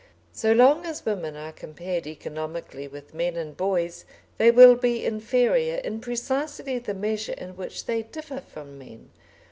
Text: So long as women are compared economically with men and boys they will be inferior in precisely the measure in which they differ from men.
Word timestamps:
So 0.33 0.51
long 0.51 0.83
as 0.83 1.05
women 1.05 1.35
are 1.37 1.51
compared 1.51 2.07
economically 2.07 2.87
with 2.87 3.13
men 3.13 3.35
and 3.35 3.55
boys 3.55 4.03
they 4.39 4.49
will 4.49 4.73
be 4.73 5.05
inferior 5.05 5.75
in 5.75 5.99
precisely 5.99 6.79
the 6.79 6.95
measure 6.95 7.33
in 7.37 7.55
which 7.55 7.85
they 7.85 8.01
differ 8.01 8.41
from 8.41 8.79
men. 8.79 9.11